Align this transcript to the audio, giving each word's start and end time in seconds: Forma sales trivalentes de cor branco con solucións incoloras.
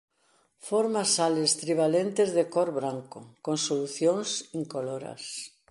Forma 0.69 1.03
sales 1.15 1.51
trivalentes 1.61 2.29
de 2.37 2.43
cor 2.53 2.69
branco 2.79 3.19
con 3.45 3.55
solucións 3.67 4.29
incoloras. 4.61 5.23